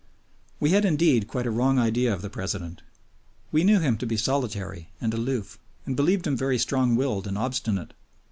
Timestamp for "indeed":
0.83-1.27